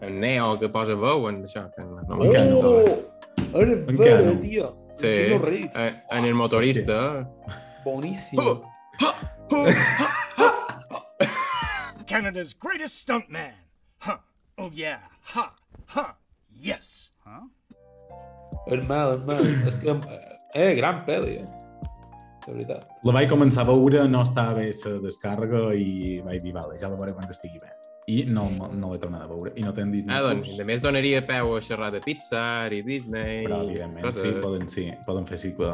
[0.00, 1.68] en Neo, que posa veu en això.
[1.76, 2.64] Que no, no Encara no.
[2.64, 3.14] Oh!
[3.52, 4.40] Vera, no.
[4.40, 4.72] tio.
[4.96, 5.70] Sí, horrible.
[5.74, 7.28] en, en el motorista.
[7.84, 8.40] Boníssim.
[12.06, 13.52] Canada's greatest stuntman.
[14.00, 14.18] Huh.
[14.58, 15.00] Oh yeah.
[15.34, 15.54] Ha.
[15.94, 16.16] Ha.
[16.60, 17.12] Yes.
[17.26, 17.48] Huh?
[18.66, 19.42] Hermano, hermano.
[19.66, 19.90] És que...
[20.54, 21.46] Eh, gran pel·li, eh?
[22.46, 22.86] De veritat.
[23.04, 26.88] La vaig començar a veure, no estava bé la descàrrega i vaig dir, vale, ja
[26.88, 27.70] la veuré quan estigui bé.
[28.06, 29.50] I no, no l'he tornat a veure.
[29.58, 32.82] I no tenen Disney Ah, doncs, a més donaria peu a xerrar de Pixar i
[32.86, 34.22] Disney Però, i aquestes evidentment, coses.
[34.22, 35.72] sí, poden, sí, poden fer cicle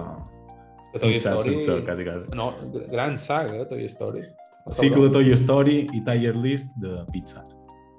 [0.95, 1.61] Que Toy Pixar Story...
[1.61, 2.31] sense, quasi, quasi.
[2.37, 2.47] No,
[2.91, 4.25] gran saga, Toy Story.
[4.73, 7.45] Cicle Toy Story i Tier List de Pixar.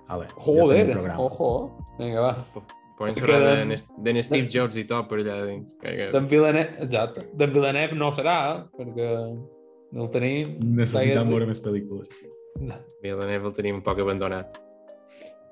[0.09, 1.19] Ale, ja Joder, programa.
[1.29, 1.77] ojo.
[1.99, 2.33] Vinga, va.
[2.97, 5.77] Poden Que xerrar d'en- d'en d'en Steve Jobs i tot per allà dins.
[5.81, 7.29] D'en Villeneuve, exacte.
[7.37, 9.09] D'en Villeneuve no serà, perquè
[9.93, 10.57] no el tenim.
[10.59, 12.17] Necessitem Tiger- veure més pel·lícules.
[13.03, 14.59] Villeneuve el tenim un poc abandonat.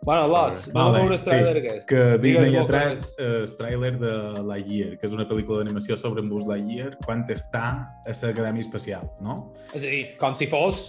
[0.03, 1.83] Bueno, lots, anem a veure el trailer aquest.
[1.89, 5.97] que Disney Digues ha tret eh, el tràiler de Lightyear, que és una pel·lícula d'animació
[5.97, 7.61] sobre en Buzz Lightyear, quan està
[8.01, 9.53] a l'Acadèmia Espacial, no?
[9.75, 10.87] És a dir, com si fos,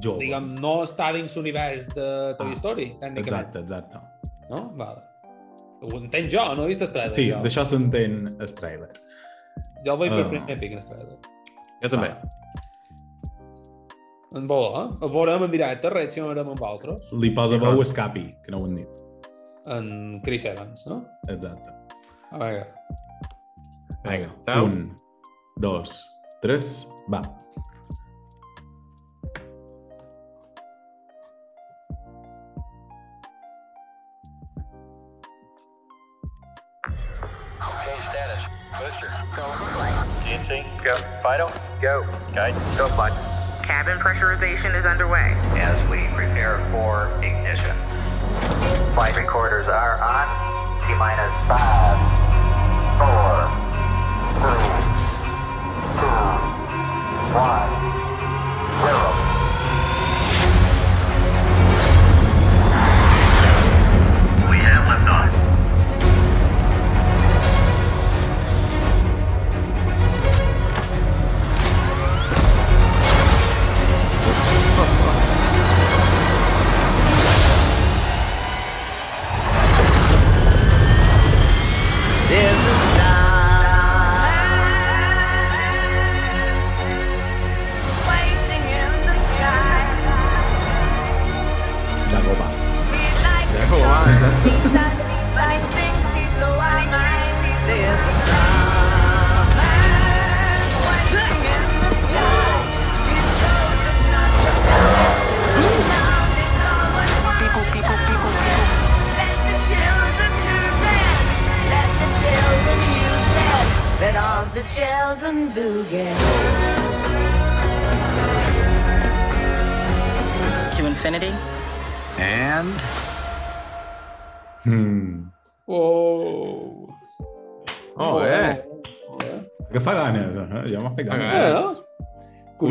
[0.00, 0.20] Jove.
[0.22, 2.06] diguem, no està dins l'univers de
[2.38, 3.18] Toy Ah, Story, tècnicament.
[3.24, 3.98] Exacte, exacte.
[4.50, 4.68] No?
[4.78, 5.02] Vale.
[5.82, 7.10] Ho entenc jo, no he vist el trailer.
[7.10, 8.92] Sí, d'això s'entén el tràiler.
[9.84, 10.30] Jo el veig per Ah.
[10.30, 11.18] primer pic, en el trailer.
[11.82, 12.12] Jo també.
[14.34, 14.88] En voló, eh?
[15.04, 17.10] El veurem en directe, reaccionarem amb altres.
[17.20, 17.84] Li posa veu clar.
[17.84, 19.00] Escapi, que no ho han dit.
[19.72, 21.02] En Chris Evans, no?
[21.28, 21.76] Exacte.
[22.32, 22.66] A veure.
[24.06, 24.64] Vinga, sau.
[24.66, 24.78] Un,
[25.60, 26.00] dos,
[26.40, 26.80] tres,
[27.12, 27.20] va.
[38.12, 38.42] status.
[38.78, 39.46] Booster, go.
[40.24, 40.96] GNC, go.
[41.22, 41.48] Fido,
[41.80, 41.94] go.
[42.34, 43.31] Guide, go, Bud.
[43.72, 45.32] Cabin pressurization is underway.
[45.56, 47.74] As we prepare for ignition.
[48.92, 50.28] Flight recorders are on.
[50.86, 51.96] T minus five,
[53.00, 53.48] four,
[54.44, 54.68] three,
[55.96, 56.20] two,
[57.32, 57.72] one,
[58.84, 59.11] zero.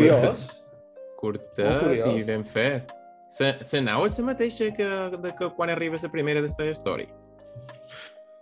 [0.09, 0.63] Curiós.
[1.21, 2.15] Curta curiós.
[2.21, 2.91] i ben fet.
[3.39, 4.87] La, la nau és la mateixa que,
[5.21, 7.07] de que quan arriba la primera de Toy Story.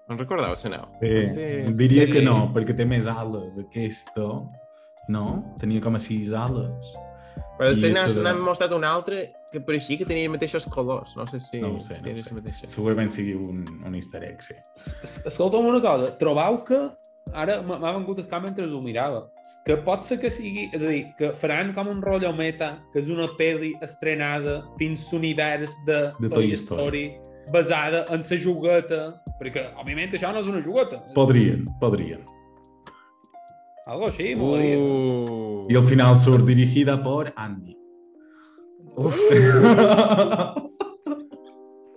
[0.09, 0.87] No recordeu la nau?
[1.01, 1.73] Sí.
[1.77, 2.11] Diria Sí.
[2.13, 3.59] que no, perquè té més ales.
[3.61, 4.25] Aquesta,
[5.07, 5.25] no?
[5.59, 6.93] Tenia com a sis ales.
[7.59, 11.15] Però després n'han de- mostrat un altre que pareixia que tenia els mateixos colors.
[11.17, 11.59] No sé si...
[11.61, 12.33] No sé, si no sé.
[12.33, 12.67] mateixa.
[12.67, 14.55] Segurament sigui un, un easter egg, sí.
[15.03, 16.79] Es- Escolta'm una cosa, trobau que
[17.33, 19.23] ara m'ha vengut el cap mentre ho mirava,
[19.65, 22.99] que pot ser que sigui, és a dir, que faran com un rotllo meta, que
[23.03, 27.05] és una pel·li estrenada dins l'univers de, De Toy Story.
[27.53, 31.01] basada en la jugueta, perquè, òbviament, això no és una jugueta.
[31.15, 32.25] Podrien, podrien.
[33.89, 34.77] Algo així, molaria.
[34.77, 35.65] Uh.
[35.69, 37.75] Y al final surt dirigida por Andy.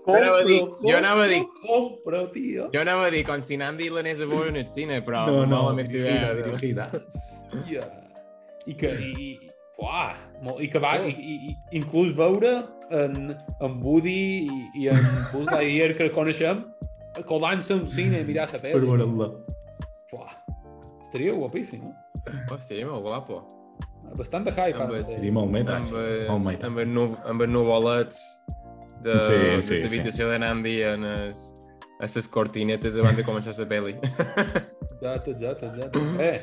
[0.07, 2.69] Jo anava dir, jo anava a dir, Compro, tio.
[2.73, 5.45] jo anava a dir, com si Nandi l'anés a veure en el cine, però No,
[5.47, 6.43] no, malament s'hi dirigida, ve.
[6.43, 6.89] dirigida.
[7.53, 7.85] Hòstia.
[8.67, 12.53] I que, i, i, uah, molt, i que va, i, i, i, inclús veure
[12.91, 14.99] en, en Woody i, i en
[15.33, 16.65] Buzz Lightyear que coneixem,
[17.29, 18.87] colant-se un cine i mirar la Per pel·li.
[18.87, 19.31] veure-la.
[20.13, 20.35] Uah,
[21.01, 22.37] estaria guapíssim, eh?
[22.51, 23.43] Hòstia, molt guapo.
[24.19, 25.05] Bastant de hype, Amb ara.
[25.07, 26.67] Sí, molt meta, Amb, meta.
[26.67, 28.62] amb, el nu- amb els nuvolets de, Sí,
[29.03, 29.37] de sí,
[29.67, 29.81] sí.
[29.83, 31.47] l'habitació de Nandi en es,
[32.01, 33.95] a les cortinetes abans de començar la pel·li.
[34.03, 36.03] Exacte, exacte, exacte.
[36.19, 36.41] Eh,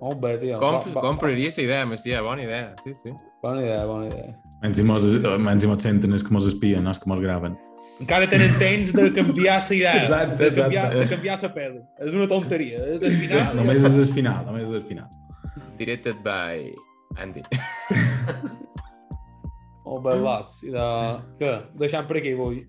[0.00, 0.58] molt bé, tio.
[0.62, 2.74] Com, Va- va- compraria la idea, Macià, bona idea.
[2.84, 3.10] Sí, sí.
[3.42, 4.34] Bona idea, bona idea.
[4.62, 5.04] Menys mos,
[5.38, 7.54] menys si mos senten és que mos espien, no és que mos graven.
[8.02, 10.98] Encara tenen temps de canviar la idea, Exacte, de canviar, exacte.
[11.04, 11.80] de canviar la pel·li.
[12.06, 12.82] És una tonteria.
[12.96, 13.54] És el final.
[13.58, 15.08] Només és el final, només és el final.
[15.78, 16.72] Directed by
[17.22, 17.42] Andy.
[20.04, 20.60] Bé, lots.
[20.66, 20.86] I de...
[21.40, 21.54] Què?
[21.80, 22.62] Deixant per aquí avui.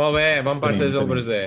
[0.00, 1.12] Molt bé, bon passes al tenim.
[1.14, 1.44] Braser.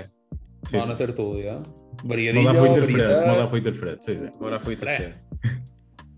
[0.68, 0.97] Sí, Bona sí.
[0.99, 1.60] tertúlia.
[1.60, 4.30] Mos Variadillo, ha fuit el fred, mos ha fuit el fred, sí, sí.
[4.39, 4.86] Bona fuita.
[4.86, 5.16] Fred.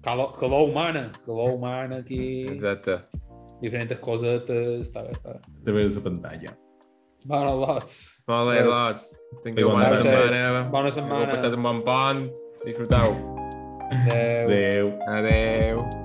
[0.05, 1.11] calor, calor humana.
[1.25, 2.43] Calor humana aquí.
[2.43, 2.99] Exacte.
[3.61, 4.89] Diferents cosetes.
[4.89, 5.41] Està bé, està bé.
[5.41, 6.57] A través de la pantalla.
[7.29, 7.97] Bona, lots.
[8.27, 9.11] Molt bé, lots.
[9.45, 10.67] Tingueu Bona bona setmana.
[10.73, 11.23] Bona setmana.
[11.25, 12.29] Heu passat un bon pont.
[12.65, 13.17] Disfruteu.
[13.91, 14.47] Adéu.
[14.47, 14.93] Adéu.
[15.17, 16.00] Adeu.